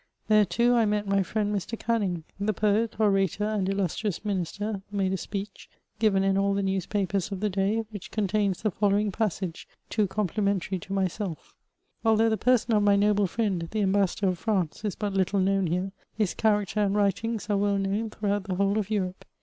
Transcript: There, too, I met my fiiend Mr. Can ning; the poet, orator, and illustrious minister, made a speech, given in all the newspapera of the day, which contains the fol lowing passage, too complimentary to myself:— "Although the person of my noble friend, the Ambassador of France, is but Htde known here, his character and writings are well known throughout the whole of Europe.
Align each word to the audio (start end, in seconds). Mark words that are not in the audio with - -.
There, 0.29 0.45
too, 0.45 0.73
I 0.73 0.85
met 0.85 1.05
my 1.05 1.19
fiiend 1.19 1.51
Mr. 1.53 1.77
Can 1.77 2.01
ning; 2.01 2.23
the 2.39 2.55
poet, 2.55 2.99
orator, 2.99 3.43
and 3.43 3.69
illustrious 3.69 4.25
minister, 4.25 4.81
made 4.91 5.13
a 5.13 5.17
speech, 5.17 5.69
given 5.99 6.23
in 6.23 6.39
all 6.39 6.55
the 6.55 6.63
newspapera 6.63 7.31
of 7.31 7.39
the 7.39 7.51
day, 7.51 7.83
which 7.91 8.09
contains 8.09 8.63
the 8.63 8.71
fol 8.71 8.89
lowing 8.89 9.11
passage, 9.11 9.67
too 9.91 10.07
complimentary 10.07 10.79
to 10.79 10.91
myself:— 10.93 11.53
"Although 12.03 12.29
the 12.29 12.35
person 12.37 12.73
of 12.73 12.81
my 12.81 12.95
noble 12.95 13.27
friend, 13.27 13.67
the 13.69 13.83
Ambassador 13.83 14.29
of 14.29 14.39
France, 14.39 14.83
is 14.83 14.95
but 14.95 15.13
Htde 15.13 15.43
known 15.43 15.67
here, 15.67 15.91
his 16.15 16.33
character 16.33 16.79
and 16.79 16.95
writings 16.95 17.47
are 17.47 17.57
well 17.57 17.77
known 17.77 18.09
throughout 18.09 18.45
the 18.45 18.55
whole 18.55 18.79
of 18.79 18.89
Europe. 18.89 19.23